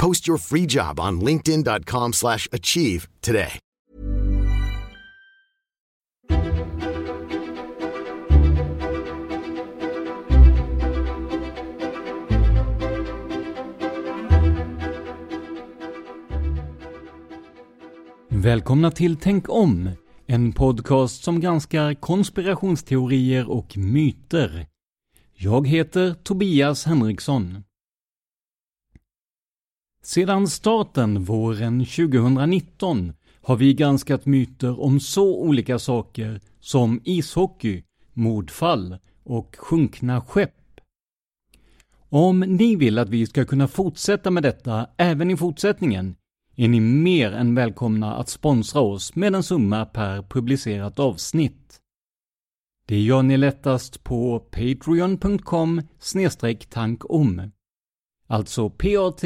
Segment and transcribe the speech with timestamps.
[0.00, 3.58] Post your free job on linkedin.com slash achieve today.
[18.28, 19.90] Välkomna till Tänk om,
[20.26, 24.66] en podcast som granskar konspirationsteorier och myter.
[25.34, 27.62] Jag heter Tobias Henriksson.
[30.02, 33.12] Sedan starten våren 2019
[33.42, 40.80] har vi granskat myter om så olika saker som ishockey, mordfall och sjunkna skepp.
[42.08, 46.16] Om ni vill att vi ska kunna fortsätta med detta även i fortsättningen
[46.56, 51.80] är ni mer än välkomna att sponsra oss med en summa per publicerat avsnitt.
[52.86, 55.82] Det gör ni lättast på patreon.com
[56.70, 57.50] tankom.
[58.30, 59.22] Alltså patreon.com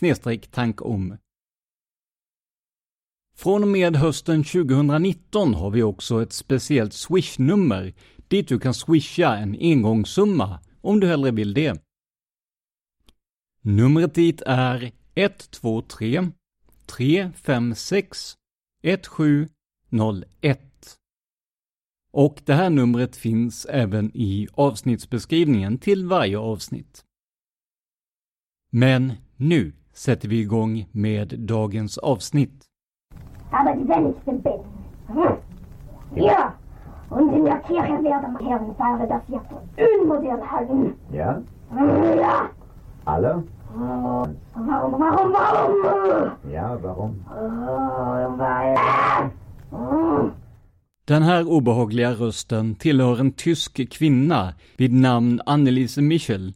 [0.00, 1.16] e tankom.
[3.34, 7.94] Från och med hösten 2019 har vi också ett speciellt swishnummer
[8.28, 11.82] dit du kan swisha en engångssumma om du hellre vill det.
[13.60, 16.30] Numret dit är 123
[16.86, 18.34] 356
[18.82, 20.67] 1701.
[22.12, 27.04] Och det här numret finns även i avsnittsbeskrivningen till varje avsnitt.
[28.70, 32.64] Men nu sätter vi igång med dagens avsnitt.
[33.50, 34.14] Aber die.
[36.14, 36.52] Ja,
[37.10, 39.40] und in der Kirche werden Herren Pfarrer das ja
[39.76, 40.94] unmodern halten.
[41.12, 41.42] Ja,
[42.16, 42.48] Ja,
[43.04, 43.42] alle?
[43.74, 46.30] warum, warum, warum?
[46.52, 47.24] Ja, warum?
[47.30, 48.76] Oh, weil...
[51.08, 56.54] Den här obehagliga rösten tillhör en tysk kvinna vid namn Anneliese Michel.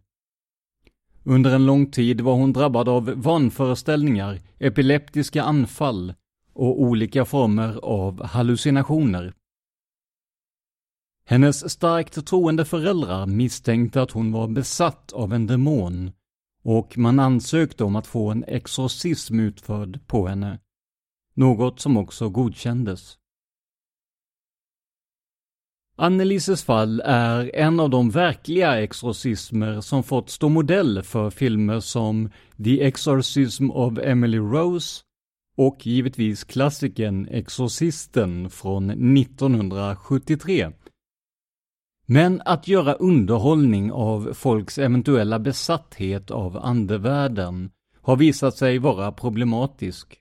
[1.24, 6.14] Under en lång tid var hon drabbad av vanföreställningar, epileptiska anfall
[6.52, 9.34] och olika former av hallucinationer.
[11.24, 16.12] Hennes starkt troende föräldrar misstänkte att hon var besatt av en demon
[16.62, 20.58] och man ansökte om att få en exorcism utförd på henne.
[21.34, 23.18] Något som också godkändes.
[26.02, 32.30] Annelises fall är en av de verkliga exorcismer som fått stå modell för filmer som
[32.64, 35.02] The Exorcism of Emily Rose
[35.56, 40.70] och givetvis klassikern Exorcisten från 1973.
[42.06, 47.70] Men att göra underhållning av folks eventuella besatthet av andevärlden
[48.00, 50.18] har visat sig vara problematisk.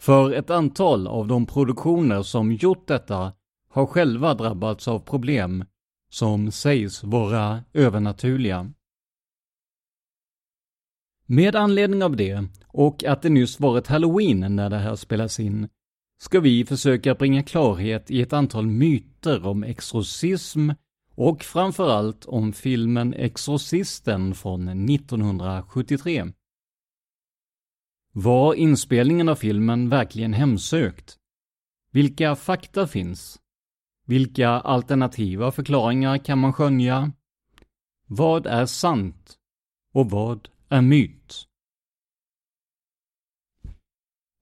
[0.00, 3.32] För ett antal av de produktioner som gjort detta
[3.68, 5.64] har själva drabbats av problem
[6.10, 8.72] som sägs vara övernaturliga.
[11.26, 15.68] Med anledning av det, och att det nyss varit halloween när det här spelas in,
[16.20, 20.70] ska vi försöka bringa klarhet i ett antal myter om exorcism
[21.14, 26.32] och framförallt om filmen Exorcisten från 1973.
[28.12, 31.16] Var inspelningen av filmen verkligen hemsökt?
[31.90, 33.40] Vilka fakta finns?
[34.08, 37.12] Vilka alternativa förklaringar kan man skönja?
[38.06, 39.38] Vad är sant?
[39.94, 41.44] Och vad är myt?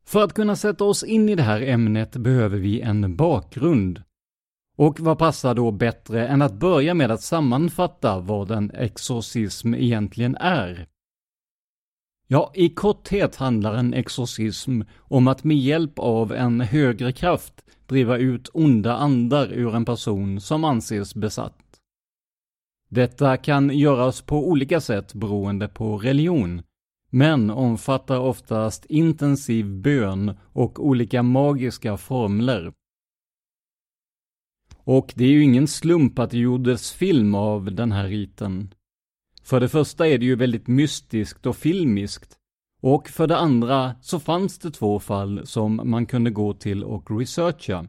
[0.04, 4.02] För att kunna sätta oss in i det här ämnet behöver vi en bakgrund.
[4.76, 10.36] Och vad passar då bättre än att börja med att sammanfatta vad en exorcism egentligen
[10.36, 10.88] är?
[12.26, 18.18] Ja, i korthet handlar en exorcism om att med hjälp av en högre kraft driva
[18.18, 21.80] ut onda andar ur en person som anses besatt.
[22.88, 26.62] Detta kan göras på olika sätt beroende på religion,
[27.10, 32.72] men omfattar oftast intensiv bön och olika magiska formler.
[34.78, 38.74] Och det är ju ingen slump att det gjordes film av den här riten.
[39.42, 42.35] För det första är det ju väldigt mystiskt och filmiskt.
[42.88, 47.18] Och för det andra så fanns det två fall som man kunde gå till och
[47.18, 47.86] researcha.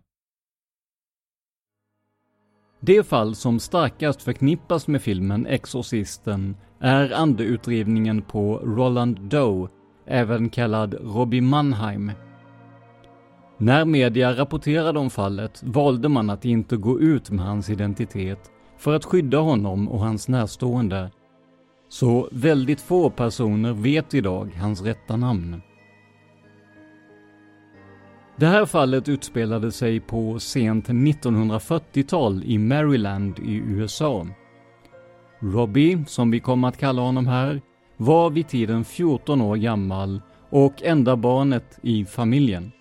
[2.80, 9.70] Det fall som starkast förknippas med filmen Exorcisten är andeutdrivningen på Roland Doe,
[10.06, 12.12] även kallad Robbie Mannheim.
[13.58, 18.96] När media rapporterade om fallet valde man att inte gå ut med hans identitet för
[18.96, 21.12] att skydda honom och hans närstående.
[21.90, 25.62] Så väldigt få personer vet idag hans rätta namn.
[28.36, 34.28] Det här fallet utspelade sig på sent 1940-tal i Maryland i USA.
[35.40, 37.62] Robbie, som vi kommer att kalla honom här,
[37.98, 42.72] var vid tiden 14 år gammal och enda barnet i familjen.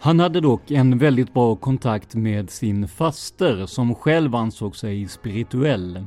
[0.00, 6.06] Han hade dock en väldigt bra kontakt med sin faster som själv ansåg sig spirituell.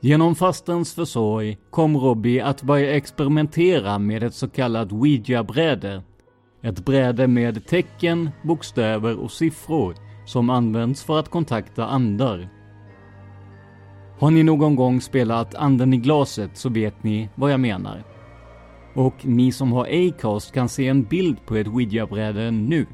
[0.00, 6.02] Genom fasterns försorg kom Robbie att börja experimentera med ett så kallat ouija-bräde.
[6.62, 9.94] Ett bräde med tecken, bokstäver och siffror
[10.26, 12.48] som används för att kontakta andar.
[14.18, 18.04] Har ni någon gång spelat Anden i glaset så vet ni vad jag menar.
[18.94, 22.86] Och ni som har Acast kan se en bild på ett ouija-bräde nu.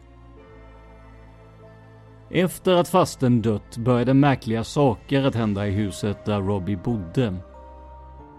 [2.36, 7.34] Efter att fasten dött började märkliga saker att hända i huset där Robbie bodde.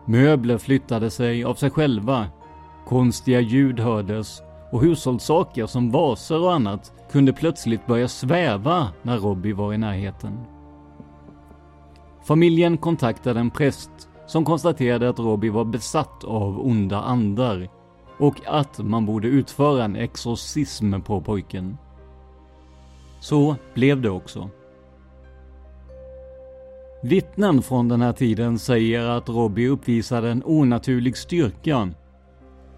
[0.06, 2.28] Möbler flyttade sig av sig själva,
[2.88, 9.54] konstiga ljud hördes och hushållssaker som vaser och annat kunde plötsligt börja sväva när Robbie
[9.54, 10.40] var i närheten.
[12.28, 13.92] Familjen kontaktade en präst
[14.28, 17.70] som konstaterade att Robbie var besatt av onda andar
[18.20, 21.78] och att man borde utföra en exorcism på pojken.
[23.26, 24.50] Så blev det också.
[27.04, 31.90] Vittnen från den här tiden säger att Robbie uppvisade en onaturlig styrka.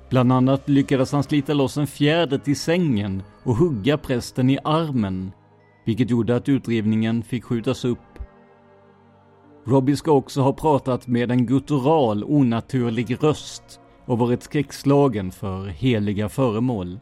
[0.10, 5.32] Bland annat lyckades han slita loss en fjäder till sängen och hugga prästen i armen,
[5.86, 8.20] vilket gjorde att utdrivningen fick skjutas upp.
[9.66, 16.30] Robbie ska också ha pratat med en guttural, onaturlig röst och varit skräckslagen för heliga
[16.30, 17.00] föremål.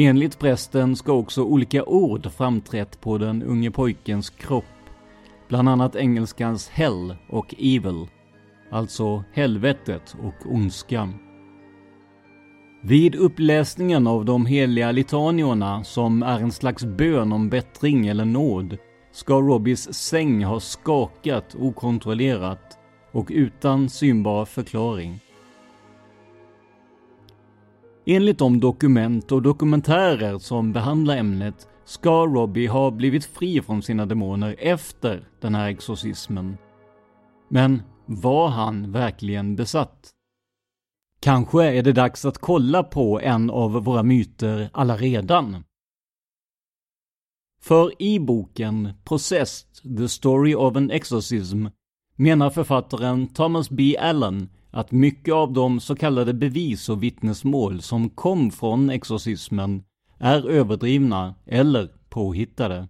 [0.00, 4.64] Enligt prästen ska också olika ord framträtt på den unge pojkens kropp.
[5.48, 8.06] Bland annat engelskans hell och evil,
[8.70, 11.14] alltså helvetet och ondskan.
[12.82, 18.76] Vid uppläsningen av de heliga litaniorna, som är en slags bön om bättring eller nåd,
[19.12, 22.78] ska Robbies säng ha skakat okontrollerat
[23.12, 25.20] och utan synbar förklaring.
[28.10, 34.06] Enligt de dokument och dokumentärer som behandlar ämnet ska Robbie ha blivit fri från sina
[34.06, 36.56] demoner efter den här exorcismen.
[37.48, 40.10] Men var han verkligen besatt?
[41.20, 45.64] Kanske är det dags att kolla på en av våra myter allaredan.
[47.62, 51.66] För i boken Possessed, The Story of an Exorcism
[52.16, 53.96] menar författaren Thomas B.
[54.00, 59.82] Allen att mycket av de så kallade bevis och vittnesmål som kom från exorcismen
[60.18, 62.88] är överdrivna eller påhittade.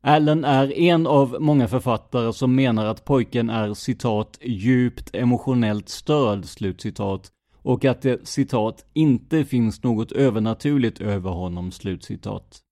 [0.00, 6.44] Allen är en av många författare som menar att pojken är citat djupt emotionellt störd,
[6.44, 7.30] slutcitat,
[7.62, 12.63] och att det citat inte finns något övernaturligt över honom, slutcitat.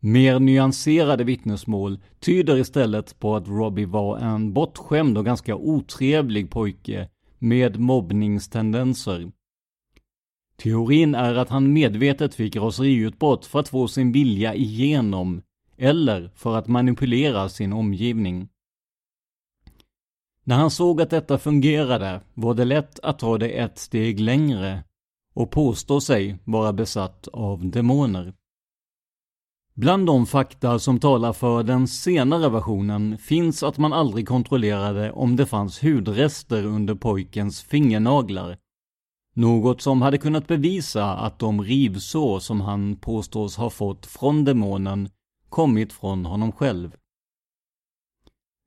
[0.00, 7.08] Mer nyanserade vittnesmål tyder istället på att Robbie var en bortskämd och ganska otrevlig pojke
[7.38, 9.32] med mobbningstendenser.
[10.56, 15.42] Teorin är att han medvetet fick raseriutbrott för att få sin vilja igenom,
[15.76, 18.48] eller för att manipulera sin omgivning.
[20.44, 24.84] När han såg att detta fungerade var det lätt att ta det ett steg längre
[25.34, 28.34] och påstå sig vara besatt av demoner.
[29.80, 35.36] Bland de fakta som talar för den senare versionen finns att man aldrig kontrollerade om
[35.36, 38.56] det fanns hudrester under pojkens fingernaglar.
[39.34, 45.08] Något som hade kunnat bevisa att de rivsår som han påstås ha fått från demonen
[45.48, 46.96] kommit från honom själv.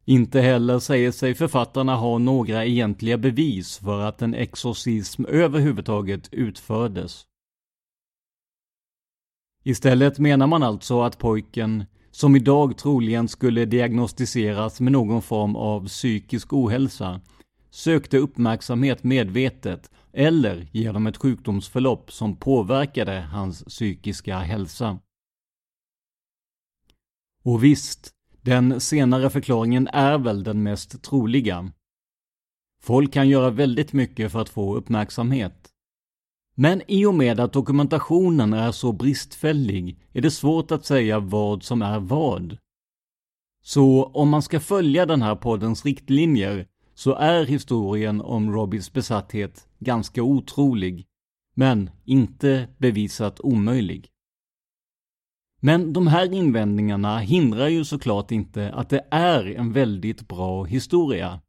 [0.06, 7.26] Inte heller säger sig författarna ha några egentliga bevis för att en exorcism överhuvudtaget utfördes.
[9.64, 15.88] Istället menar man alltså att pojken, som idag troligen skulle diagnostiseras med någon form av
[15.88, 17.22] psykisk ohälsa,
[17.70, 25.00] sökte uppmärksamhet medvetet eller genom ett sjukdomsförlopp som påverkade hans psykiska hälsa.
[27.44, 31.72] Och visst, den senare förklaringen är väl den mest troliga.
[32.82, 35.73] Folk kan göra väldigt mycket för att få uppmärksamhet.
[36.56, 41.64] Men i och med att dokumentationen är så bristfällig är det svårt att säga vad
[41.64, 42.58] som är vad.
[43.64, 49.68] Så om man ska följa den här poddens riktlinjer så är historien om Robbies besatthet
[49.80, 51.06] ganska otrolig,
[51.56, 54.10] men inte bevisat omöjlig.
[55.60, 61.42] Men de här invändningarna hindrar ju såklart inte att det är en väldigt bra historia.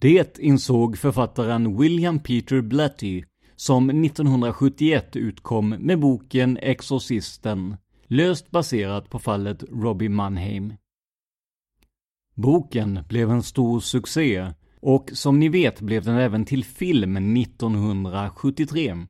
[0.00, 3.24] Det insåg författaren William Peter Blatty
[3.58, 10.74] som 1971 utkom med boken Exorcisten, löst baserat på fallet Robbie Mannheim.
[12.34, 19.06] Boken blev en stor succé och som ni vet blev den även till film 1973.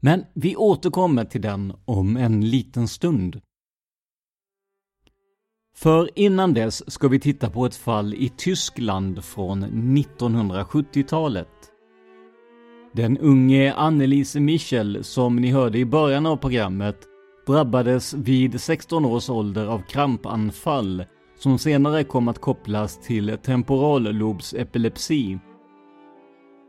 [0.00, 3.40] Men vi återkommer till den om en liten stund.
[5.74, 9.64] För innan dess ska vi titta på ett fall i Tyskland från
[9.96, 11.71] 1970-talet.
[12.94, 16.96] Den unge Annelise Michel, som ni hörde i början av programmet,
[17.46, 21.04] drabbades vid 16 års ålder av krampanfall
[21.38, 25.38] som senare kom att kopplas till temporallobsepilepsi.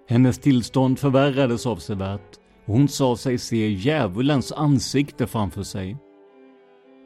[0.08, 5.98] Hennes tillstånd förvärrades avsevärt och hon sa sig se djävulens ansikte framför sig.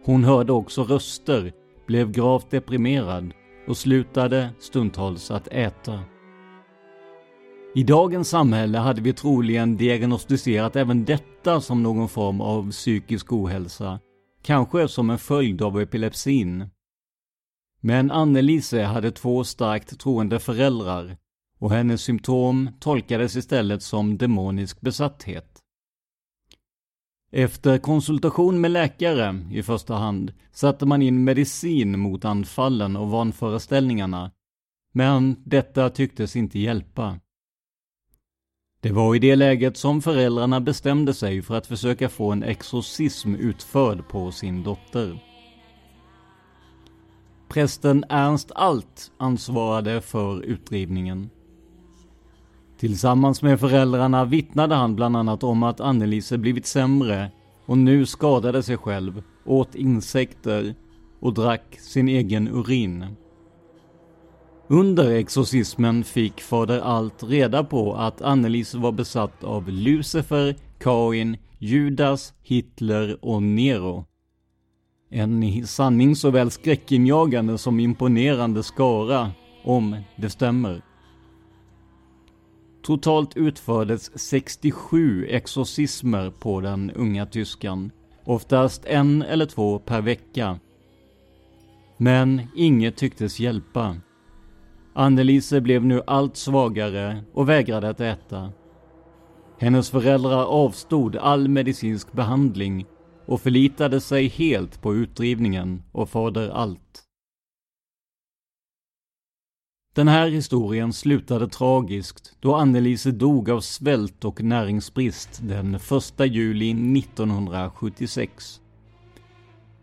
[0.05, 1.51] Hon hörde också röster,
[1.87, 3.33] blev gravt deprimerad
[3.67, 5.99] och slutade stundtals att äta.
[7.77, 13.99] I dagens samhälle hade vi troligen diagnostiserat även detta som någon form av psykisk ohälsa,
[14.43, 16.69] kanske som en följd av epilepsin.
[17.81, 21.17] Men Annelise hade två starkt troende föräldrar
[21.59, 25.59] och hennes symptom tolkades istället som demonisk besatthet.
[27.31, 34.31] Efter konsultation med läkare i första hand satte man in medicin mot anfallen och vanföreställningarna,
[34.93, 37.19] men detta tycktes inte hjälpa.
[38.81, 43.35] Det var i det läget som föräldrarna bestämde sig för att försöka få en exorcism
[43.35, 45.23] utförd på sin dotter.
[47.49, 51.29] Prästen Ernst Alt ansvarade för utdrivningen.
[52.79, 57.31] Tillsammans med föräldrarna vittnade han bland annat om att Annelise blivit sämre
[57.65, 60.75] och nu skadade sig själv, åt insekter
[61.19, 63.05] och drack sin egen urin.
[64.69, 72.33] Under exorcismen fick fader Alt reda på att Annelise var besatt av Lucifer, Kain, Judas,
[72.41, 74.05] Hitler och Nero.
[75.09, 79.31] En i sanning såväl skräckinjagande som imponerande skara,
[79.63, 80.81] om det stämmer.
[82.83, 87.91] Totalt utfördes 67 exorcismer på den unga tyskan,
[88.25, 90.59] oftast en eller två per vecka.
[91.97, 93.95] Men inget tycktes hjälpa.
[94.99, 98.51] Annelise blev nu allt svagare och vägrade att äta.
[99.59, 102.85] Hennes föräldrar avstod all medicinsk behandling
[103.25, 107.03] och förlitade sig helt på utdrivningen och fader allt.
[109.95, 115.83] Den här historien slutade tragiskt då Annelise dog av svält och näringsbrist den 1
[116.19, 118.61] juli 1976.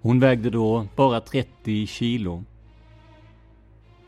[0.00, 2.44] Hon vägde då bara 30 kilo.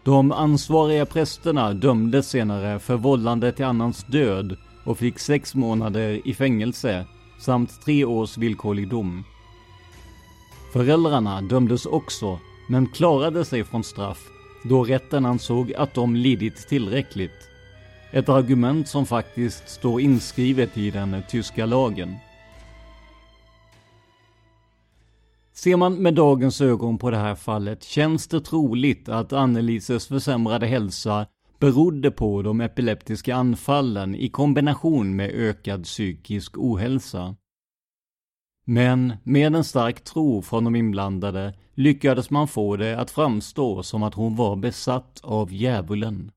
[0.07, 6.35] De ansvariga prästerna dömdes senare för vållande till annans död och fick sex månader i
[6.35, 7.05] fängelse
[7.41, 9.25] samt tre års villkorlig dom.
[10.73, 14.19] Föräldrarna dömdes också, men klarade sig från straff
[14.65, 17.51] då rätten ansåg att de lidit tillräckligt.
[18.11, 22.15] Ett argument som faktiskt står inskrivet i den tyska lagen.
[25.59, 30.67] Ser man med dagens ögon på det här fallet känns det troligt att Annelises försämrade
[30.67, 31.27] hälsa
[31.59, 37.37] berodde på de epileptiska anfallen i kombination med ökad psykisk ohälsa.
[38.65, 44.03] Men med en stark tro från de inblandade lyckades man få det att framstå som
[44.03, 46.31] att hon var besatt av djävulen.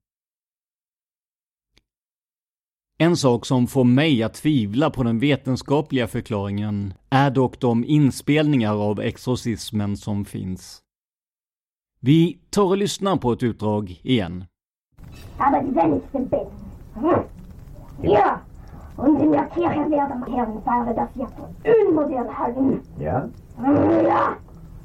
[3.02, 8.90] En sak som får mig att tvivla på den vetenskapliga förklaringen är dock de inspelningar
[8.90, 10.82] av exorcismen som finns.
[12.02, 14.46] Vi tar och lyssnar på ett utdrag igen.
[15.38, 16.52] Aber die wenigsten beten.
[16.94, 17.24] Hm.
[18.02, 18.40] Ja,
[18.96, 22.82] und in der Kirche werden Herrenfahrer das ja für unmodern halten.
[23.00, 23.28] Ja?
[24.04, 24.36] Ja.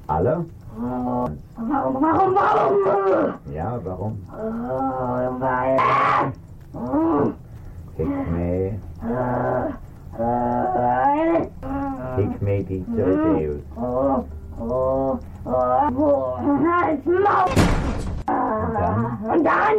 [0.07, 0.45] Alle?
[0.77, 3.33] Warum, warum, warum?
[3.55, 4.17] Ja, warum?
[5.41, 5.79] Weil...
[7.97, 9.69] Oh, Hikme, äh,
[10.19, 11.47] äh,
[12.17, 13.61] Hikme dieser Deus.
[13.77, 14.25] oh,
[14.61, 15.51] oh, oh,
[15.97, 16.37] oh,
[16.67, 17.51] halt's Maul!
[19.33, 19.79] Und dann?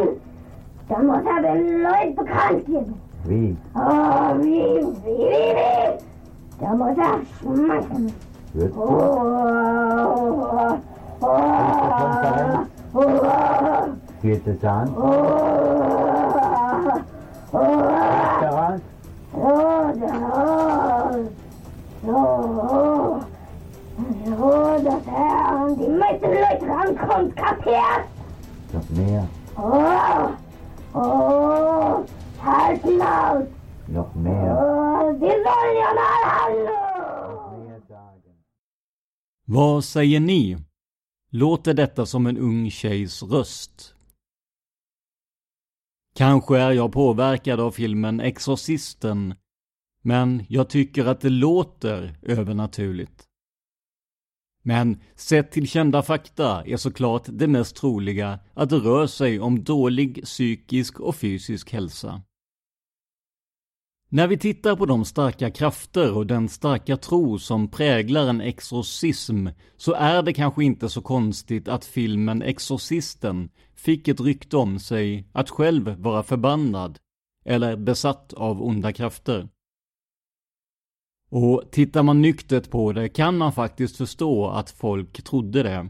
[0.88, 2.94] Dann muss er den Leuten bekannt geben.
[3.26, 3.58] Wie?
[3.76, 6.00] Oh, wie, wie, wie, wie?
[6.62, 8.14] Da muss er schmeißen.
[8.54, 10.78] Wird Oh, oh,
[11.22, 11.28] oh,
[12.94, 13.02] oh,
[14.22, 14.88] Vierte Zahn?
[14.96, 15.16] oh, oh, Daran?
[15.18, 16.05] oh, da,
[25.76, 28.06] die kapiert?
[28.74, 29.28] Noch mehr?
[29.58, 30.30] Oh,
[30.94, 32.06] oh,
[32.44, 33.48] halten aus.
[33.88, 34.58] Noch mehr?
[34.58, 36.26] Oh, die sollen ja mal
[39.48, 40.58] Vad säger ni?
[41.32, 43.95] Låter detta som en ung tjejs röst?
[46.18, 49.36] Kanske är jag påverkad av filmen Exorcisten,
[50.02, 53.24] men jag tycker att det låter övernaturligt.
[54.64, 59.64] Men sett till kända fakta är såklart det mest troliga att det rör sig om
[59.64, 62.22] dålig psykisk och fysisk hälsa.
[64.16, 69.48] När vi tittar på de starka krafter och den starka tro som präglar en exorcism
[69.78, 75.28] så är det kanske inte så konstigt att filmen Exorcisten fick ett rykte om sig
[75.32, 77.00] att själv vara förbannad
[77.46, 79.50] eller besatt av onda krafter.
[81.30, 85.90] Och tittar man nyktert på det kan man faktiskt förstå att folk trodde det.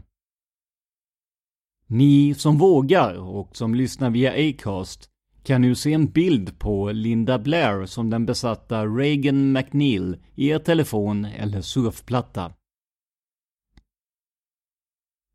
[1.86, 5.10] Ni som vågar och som lyssnar via Acast
[5.46, 10.58] kan nu se en bild på Linda Blair som den besatta Reagan McNeil i er
[10.58, 12.52] telefon eller surfplatta.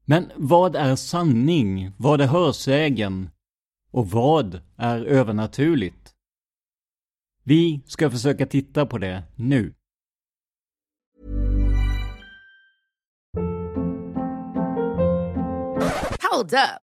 [0.05, 1.91] Men vad är sanning?
[1.97, 3.29] Vad är hörsägen?
[3.91, 6.15] Och vad är övernaturligt?
[7.43, 9.73] Vi ska försöka titta på det nu.
[16.31, 16.90] Hold up.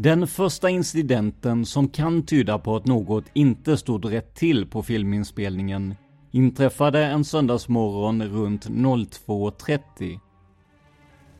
[0.00, 5.94] Den första incidenten som kan tyda på att något inte stod rätt till på filminspelningen
[6.30, 10.18] inträffade en söndagsmorgon runt 02.30.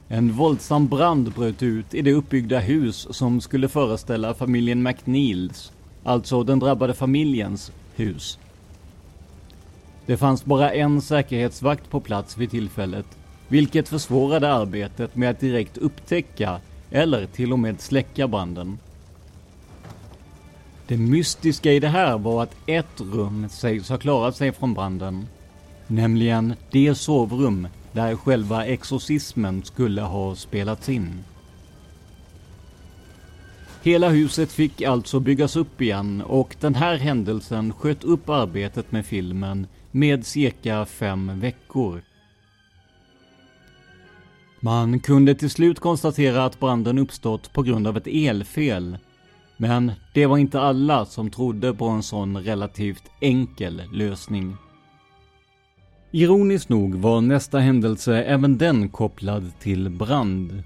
[0.09, 5.73] En våldsam brand bröt ut i det uppbyggda hus som skulle föreställa familjen McNeils,
[6.05, 8.39] alltså den drabbade familjens hus.
[10.07, 13.07] Det fanns bara en säkerhetsvakt på plats vid tillfället,
[13.49, 18.79] vilket försvårade arbetet med att direkt upptäcka eller till och med släcka branden.
[20.87, 25.27] Det mystiska i det här var att ett rum sägs ha klarat sig från branden.
[25.87, 31.25] Nämligen det sovrum där själva exorcismen skulle ha spelats in.
[33.83, 39.07] Hela huset fick alltså byggas upp igen och den här händelsen sköt upp arbetet med
[39.07, 42.03] filmen med cirka fem veckor.
[44.61, 48.99] Man kunde till slut konstatera att branden uppstått på grund av ett elfel.
[49.57, 54.57] Men det var inte alla som trodde på en sån relativt enkel lösning.
[56.11, 60.63] Ironiskt nog var nästa händelse även den kopplad till brand.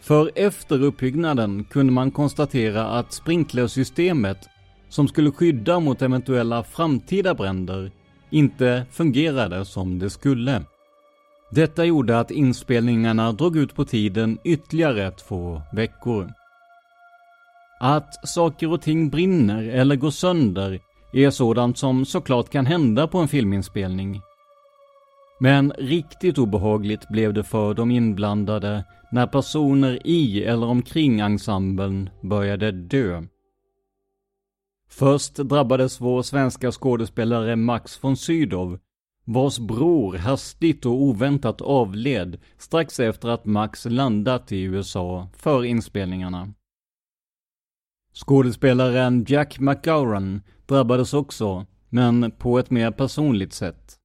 [0.00, 4.48] För efter uppbyggnaden kunde man konstatera att sprinklersystemet
[4.88, 7.92] som skulle skydda mot eventuella framtida bränder
[8.30, 10.62] inte fungerade som det skulle.
[11.54, 16.32] Detta gjorde att inspelningarna drog ut på tiden ytterligare två veckor.
[17.80, 20.80] Att saker och ting brinner eller går sönder
[21.12, 24.20] är sådant som såklart kan hända på en filminspelning.
[25.40, 32.72] Men riktigt obehagligt blev det för de inblandade när personer i eller omkring ensemblen började
[32.72, 33.22] dö.
[34.88, 38.78] Först drabbades vår svenska skådespelare Max von Sydow,
[39.24, 46.54] vars bror hastigt och oväntat avled strax efter att Max landat i USA för inspelningarna.
[48.12, 53.98] Skådespelaren Jack McGowan drabbades också, men på ett mer personligt sätt.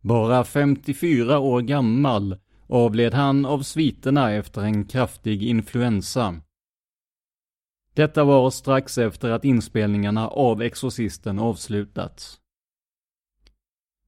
[0.00, 6.40] Bara 54 år gammal avled han av sviterna efter en kraftig influensa.
[7.94, 12.40] Detta var strax efter att inspelningarna av Exorcisten avslutats.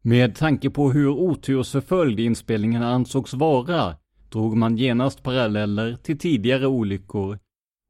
[0.08, 3.96] Med tanke på hur otursförföljd inspelningen ansågs vara
[4.28, 7.38] drog man genast paralleller till tidigare olyckor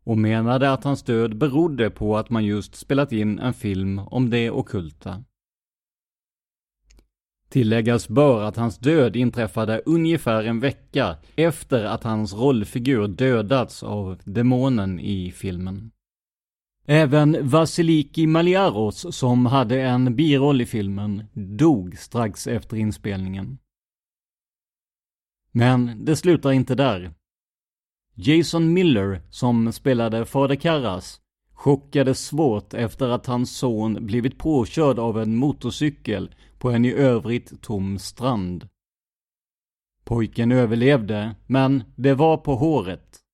[0.04, 4.30] och menade att hans död berodde på att man just spelat in en film om
[4.30, 5.24] det okulta.
[7.48, 14.18] Tilläggas bör att hans död inträffade ungefär en vecka efter att hans rollfigur dödats av
[14.24, 15.90] demonen i filmen.
[16.90, 23.58] Även Vasiliki Maliaros, som hade en biroll i filmen, dog strax efter inspelningen.
[25.52, 27.14] Men det slutar inte där.
[28.14, 31.20] Jason Miller, som spelade Fader Karras,
[31.52, 37.62] chockades svårt efter att hans son blivit påkörd av en motorcykel på en i övrigt
[37.62, 38.68] tom strand.
[40.04, 43.27] Pojken överlevde, men det var på håret.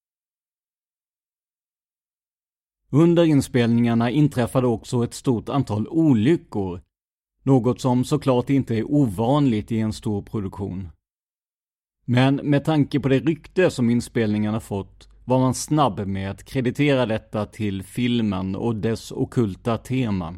[2.95, 6.81] Under inspelningarna inträffade också ett stort antal olyckor,
[7.43, 10.89] något som såklart inte är ovanligt i en stor produktion.
[12.07, 17.07] Men med tanke på det rykte som inspelningarna fått var man snabb med att kreditera
[17.07, 20.35] detta till filmen och dess okulta tema.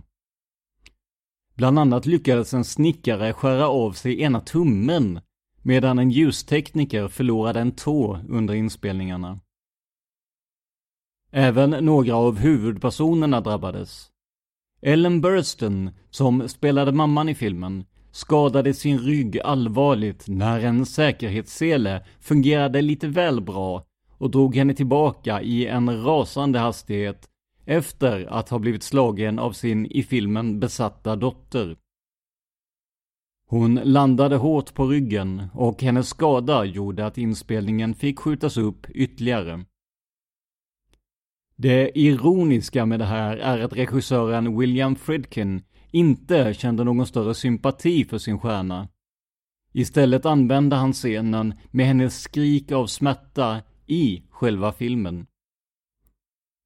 [1.54, 5.20] Bland annat lyckades en snickare skära av sig ena tummen
[5.62, 9.40] medan en ljustekniker förlorade en tå under inspelningarna.
[11.38, 14.10] Även några av huvudpersonerna drabbades.
[14.82, 22.82] Ellen Burstyn, som spelade mamman i filmen, skadade sin rygg allvarligt när en säkerhetssele fungerade
[22.82, 23.84] lite väl bra
[24.18, 27.28] och drog henne tillbaka i en rasande hastighet
[27.64, 31.76] efter att ha blivit slagen av sin i filmen besatta dotter.
[33.48, 39.64] Hon landade hårt på ryggen och hennes skada gjorde att inspelningen fick skjutas upp ytterligare.
[41.56, 48.04] Det ironiska med det här är att regissören William Friedkin inte kände någon större sympati
[48.04, 48.88] för sin stjärna.
[49.72, 55.26] Istället använde han scenen med hennes skrik av smärta i själva filmen.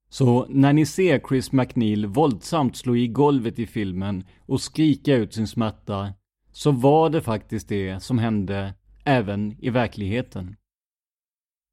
[0.08, 5.34] Så när ni ser Chris McNeil våldsamt slå i golvet i filmen och skrika ut
[5.34, 6.14] sin smärta,
[6.52, 8.74] så var det faktiskt det som hände
[9.04, 10.56] även i verkligheten.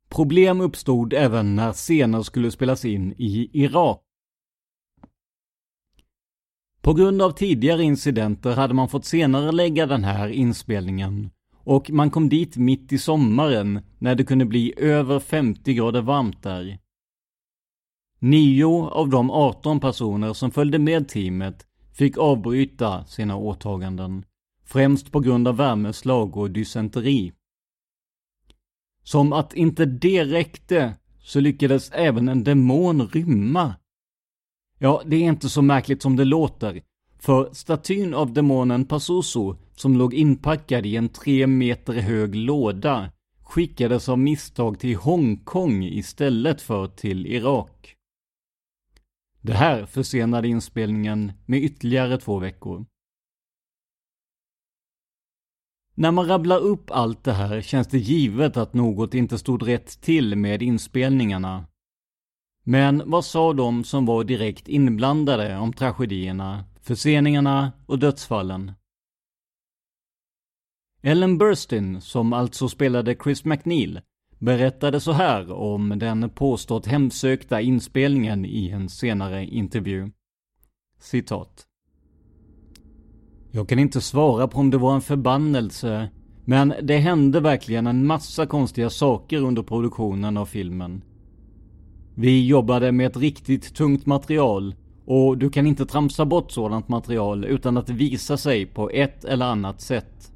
[0.09, 4.01] Problem uppstod även när scener skulle spelas in i Irak.
[6.81, 11.29] På grund av tidigare incidenter hade man fått senare lägga den här inspelningen
[11.67, 16.43] och man kom dit mitt i sommaren när det kunde bli över 50 grader varmt
[16.43, 16.79] där.
[18.19, 24.25] Nio av de 18 personer som följde med teamet fick avbryta sina åtaganden,
[24.65, 27.33] främst på grund av värmeslag och dysenteri.
[29.07, 33.75] Som att inte det räckte så lyckades även en demon rymma.
[34.79, 36.81] Ja, det är inte så märkligt som det låter.
[37.19, 44.09] För statyn av demonen Pazuzu, som låg inpackad i en tre meter hög låda, skickades
[44.09, 47.95] av misstag till Hongkong istället för till Irak.
[49.41, 52.85] Det här försenade inspelningen med ytterligare två veckor.
[55.99, 60.01] När man rabblar upp allt det här känns det givet att något inte stod rätt
[60.01, 61.65] till med inspelningarna.
[62.63, 68.71] Men vad sa de som var direkt inblandade om tragedierna, förseningarna och dödsfallen?
[71.01, 74.01] Ellen Burstyn, som alltså spelade Chris McNeil,
[74.39, 80.11] berättade så här om den påstått hemsökta inspelningen i en senare intervju.
[80.99, 81.67] Citat.
[83.51, 86.09] Jag kan inte svara på om det var en förbannelse,
[86.45, 91.01] men det hände verkligen en massa konstiga saker under produktionen av filmen.
[92.15, 97.45] Vi jobbade med ett riktigt tungt material och du kan inte tramsa bort sådant material
[97.45, 100.31] utan att visa sig på ett eller annat sätt.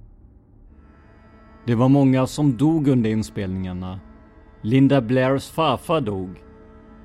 [1.66, 4.00] Det var många som dog under inspelningarna.
[4.62, 6.30] Linda Blairs farfar dog.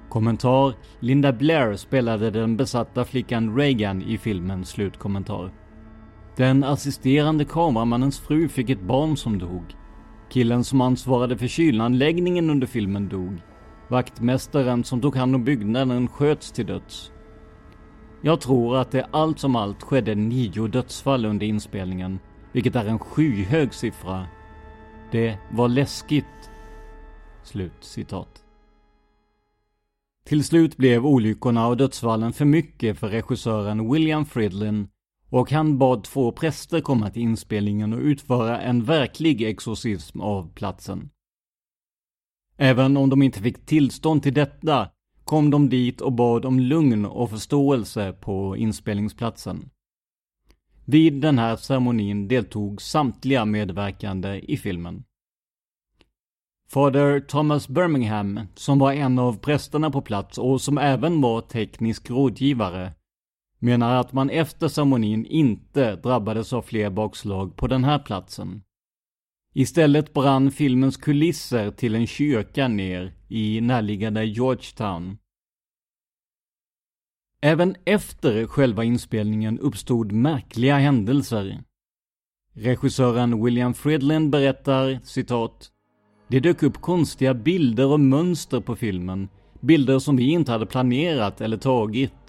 [0.08, 5.52] Kommentar Linda Blair spelade den besatta flickan Reagan i filmen slutkommentar.
[6.36, 9.76] Den assisterande kameramannens fru fick ett barn som dog.
[10.28, 13.42] Killen som ansvarade för kylanläggningen under filmen dog.
[13.88, 17.12] Vaktmästaren som tog hand om byggnaden sköts till döds.
[18.22, 22.18] Jag tror att det allt som allt skedde nio dödsfall under inspelningen,
[22.52, 24.26] vilket är en skyhög siffra.
[25.12, 26.50] Det var läskigt.
[27.42, 28.44] Slut citat.
[30.26, 34.88] Till slut blev olyckorna och dödsfallen för mycket för regissören William Fridlin
[35.30, 41.10] och han bad två präster komma till inspelningen och utföra en verklig exorcism av platsen.
[42.56, 44.90] Även om de inte fick tillstånd till detta
[45.24, 49.70] kom de dit och bad om lugn och förståelse på inspelningsplatsen.
[50.84, 55.04] Vid den här ceremonin deltog samtliga medverkande i filmen.
[56.68, 62.10] Fader Thomas Birmingham, som var en av prästerna på plats och som även var teknisk
[62.10, 62.92] rådgivare,
[63.58, 68.62] menar att man efter ceremonin inte drabbades av fler bakslag på den här platsen.
[69.54, 75.18] Istället brann filmens kulisser till en kyrka ner i närliggande Georgetown.
[77.40, 81.62] Även efter själva inspelningen uppstod märkliga händelser.
[82.52, 85.70] Regissören William Friedland berättar citat
[86.28, 89.28] Det dök upp konstiga bilder och mönster på filmen,
[89.60, 92.25] bilder som vi inte hade planerat eller tagit.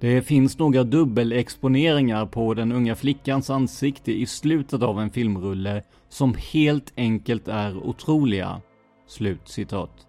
[0.00, 6.34] Det finns några dubbelexponeringar på den unga flickans ansikte i slutet av en filmrulle som
[6.52, 8.60] helt enkelt är otroliga.
[9.06, 10.06] Slut citat.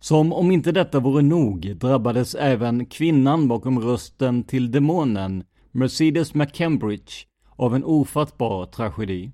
[0.00, 7.12] Som om inte detta vore nog drabbades även kvinnan bakom rösten till demonen, Mercedes McCambridge,
[7.56, 9.32] av en ofattbar tragedi.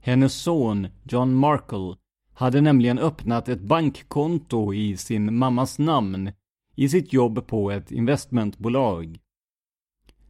[0.00, 1.96] Hennes son, John Markle,
[2.38, 6.32] hade nämligen öppnat ett bankkonto i sin mammas namn
[6.74, 9.18] i sitt jobb på ett investmentbolag.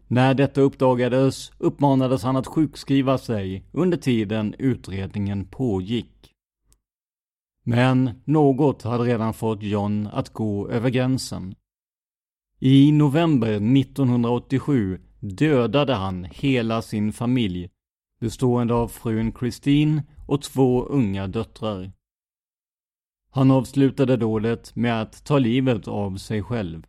[0.07, 6.35] När detta uppdagades uppmanades han att sjukskriva sig under tiden utredningen pågick.
[7.65, 11.55] Men något hade redan fått John att gå över gränsen.
[12.59, 17.71] I november 1987 dödade han hela sin familj,
[18.21, 21.98] bestående av frun Christine och två unga döttrar.
[23.31, 26.87] Han avslutade dådet med att ta livet av sig själv.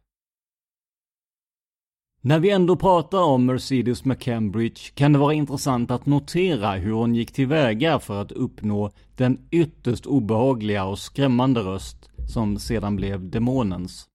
[2.22, 7.16] När vi ändå pratar om Mercedes McCambridge kan det vara intressant att notera hur hon
[7.16, 14.10] gick tillväga för att uppnå den ytterst obehagliga och skrämmande röst som sedan blev demonens.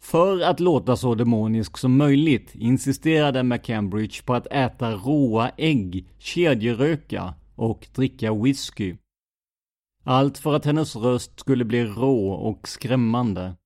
[0.00, 7.34] För att låta så demonisk som möjligt insisterade McCambridge på att äta råa ägg, kedjeröka
[7.54, 8.96] och dricka whisky.
[10.08, 13.56] Allt för att hennes röst skulle bli rå och skrämmande.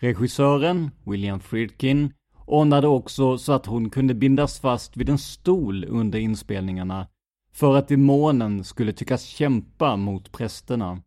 [0.00, 2.12] Regissören, William Friedkin,
[2.46, 7.08] ordnade också så att hon kunde bindas fast vid en stol under inspelningarna
[7.52, 11.02] för att demonen skulle tyckas kämpa mot prästerna.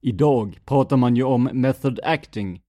[0.00, 2.62] Idag pratar man ju om method acting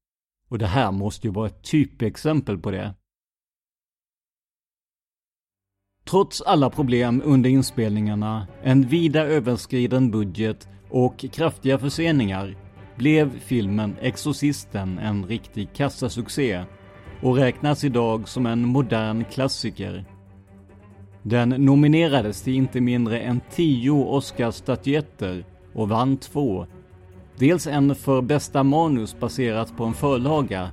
[0.50, 2.96] och det här måste ju vara ett typexempel på det.
[6.10, 12.56] Trots alla problem under inspelningarna, en vida överskriden budget och kraftiga förseningar
[12.96, 16.64] blev filmen Exorcisten en riktig kassasuccé
[17.22, 20.06] och räknas idag som en modern klassiker.
[21.24, 26.66] Den nominerades till inte mindre än tio Oscarsstatyetter och vann två.
[27.38, 30.72] Dels en för bästa manus baserat på en förlaga,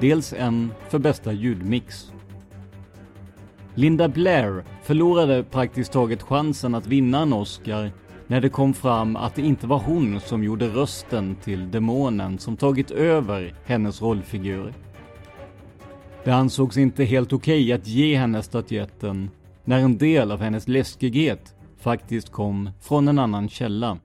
[0.00, 2.13] dels en för bästa ljudmix.
[3.76, 7.92] Linda Blair förlorade praktiskt taget chansen att vinna en Oscar
[8.26, 12.56] när det kom fram att det inte var hon som gjorde rösten till demonen som
[12.56, 14.74] tagit över hennes rollfigur.
[16.24, 19.30] Det ansågs inte helt okej okay att ge henne statyetten
[19.64, 23.98] när en del av hennes läskighet faktiskt kom från en annan källa.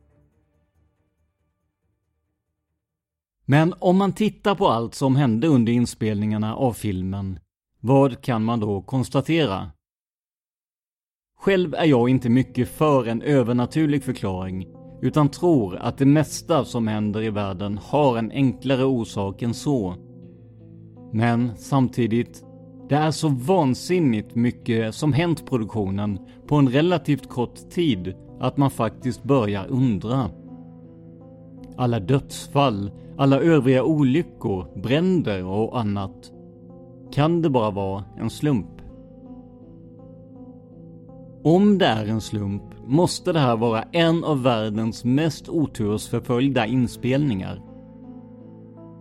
[3.45, 7.39] Men om man tittar på allt som hände under inspelningarna av filmen,
[7.81, 9.71] vad kan man då konstatera?
[11.39, 14.67] Själv är jag inte mycket för en övernaturlig förklaring,
[15.01, 19.95] utan tror att det mesta som händer i världen har en enklare orsak än så.
[21.13, 22.43] Men samtidigt,
[22.89, 28.71] det är så vansinnigt mycket som hänt produktionen på en relativt kort tid att man
[28.71, 30.29] faktiskt börjar undra.
[31.77, 36.31] Alla dödsfall, alla övriga olyckor, bränder och annat.
[37.11, 38.67] Kan det bara vara en slump?
[41.43, 47.61] Om det är en slump måste det här vara en av världens mest otursförföljda inspelningar.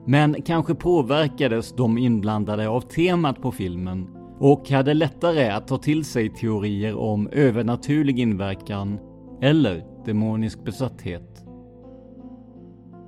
[0.06, 6.04] Men kanske påverkades de inblandade av temat på filmen och hade lättare att ta till
[6.04, 8.98] sig teorier om övernaturlig inverkan
[9.42, 11.47] eller demonisk besatthet.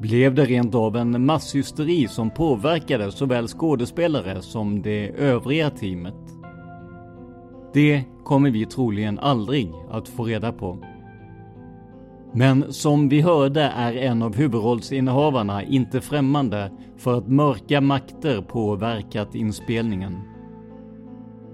[0.01, 6.15] Blev det rent av en masshysteri som påverkade såväl skådespelare som det övriga teamet?
[7.73, 10.79] Det kommer vi troligen aldrig att få reda på.
[12.33, 19.35] Men som vi hörde är en av huvudrollsinnehavarna inte främmande för att mörka makter påverkat
[19.35, 20.19] inspelningen.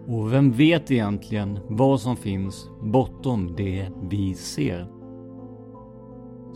[0.07, 4.96] Och vem vet egentligen vad som finns bortom det vi ser?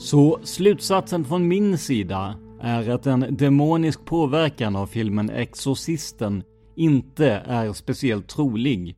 [0.01, 6.43] Så slutsatsen från min sida är att en demonisk påverkan av filmen Exorcisten
[6.77, 8.97] inte är speciellt trolig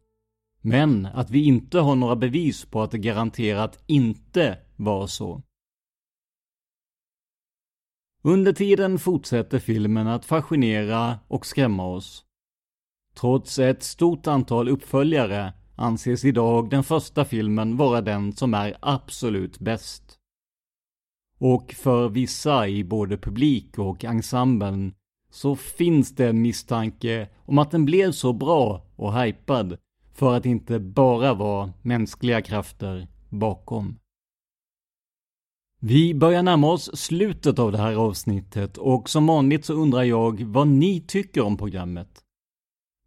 [0.60, 5.42] men att vi inte har några bevis på att det garanterat inte var så.
[8.22, 12.24] Under tiden fortsätter filmen att fascinera och skrämma oss.
[13.14, 19.58] Trots ett stort antal uppföljare anses idag den första filmen vara den som är absolut
[19.58, 20.11] bäst.
[21.44, 24.94] Och för vissa i både publik och ensemblen
[25.30, 29.78] så finns det en misstanke om att den blev så bra och hypad
[30.14, 33.98] för att inte bara vara mänskliga krafter bakom.
[35.80, 40.44] Vi börjar närma oss slutet av det här avsnittet och som vanligt så undrar jag
[40.44, 42.20] vad ni tycker om programmet.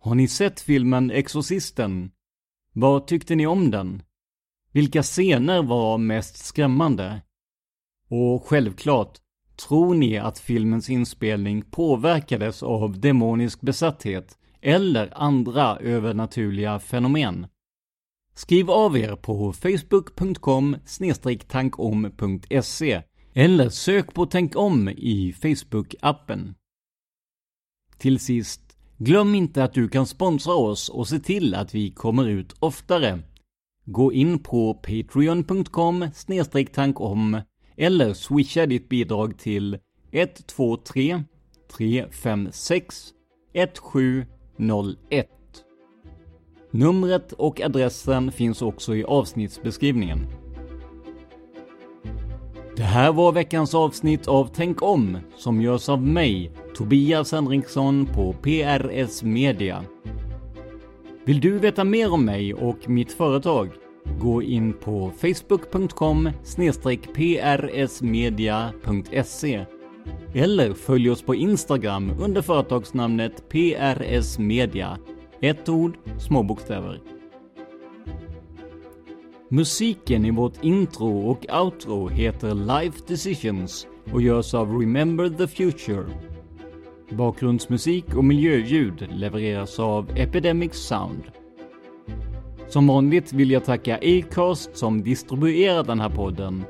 [0.02, 2.12] Har ni sett filmen Exorcisten?
[2.74, 4.04] Vad tyckte ni om den?
[4.72, 7.22] Vilka scener var mest skrämmande?
[8.10, 9.18] Och självklart,
[9.68, 17.48] tror ni att filmens inspelning påverkades av demonisk besatthet eller andra övernaturliga fenomen.
[18.34, 20.78] Skriv av er på facebook.com
[21.48, 23.02] tankom.se
[23.34, 26.54] eller sök på Tänk om i Facebook-appen.
[27.98, 28.62] Till sist,
[28.98, 33.20] glöm inte att du kan sponsra oss och se till att vi kommer ut oftare.
[33.86, 36.08] Gå in på patreon.com
[36.74, 37.42] tankom
[37.78, 39.78] eller swisha ditt bidrag till
[40.12, 41.24] 123
[41.78, 43.14] 356
[43.54, 45.30] 1701.
[46.72, 50.28] Numret och adressen finns också i avsnittsbeskrivningen.
[52.76, 58.34] Det här var veckans avsnitt av Tänk om som görs av mig, Tobias Henriksson på
[58.34, 59.84] PRS Media.
[61.26, 63.70] Vill du veta mer om mig och mitt företag?
[64.20, 66.30] Gå in på facebook.com
[67.14, 69.66] prsmedia.se
[70.34, 74.98] eller följ oss på Instagram under företagsnamnet PRS Media.
[75.42, 77.02] Ett ord, små bokstäver.
[79.50, 86.06] Musiken i vårt intro och outro heter Life Decisions och görs av Remember the Future.
[87.10, 91.24] Bakgrundsmusik och miljöljud levereras av Epidemic Sound.
[92.76, 96.64] Som vanligt vill jag tacka Acast som distribuerar den här podden.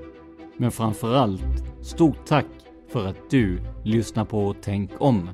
[0.57, 1.41] Men framförallt,
[1.81, 2.45] stort tack
[2.89, 5.29] för att du lyssnar på Tänk om.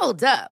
[0.00, 0.55] Hold up.